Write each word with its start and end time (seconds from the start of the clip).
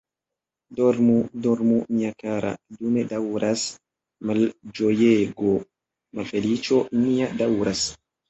Dormu, 0.77 1.17
dormu, 1.47 1.75
mia 1.97 2.13
kara, 2.23 2.53
dume 2.77 3.03
daŭras 3.11 3.65
malĝojego, 4.31 5.53
malfeliĉo 6.21 6.81
nia 7.05 7.29
daŭras. 7.43 7.85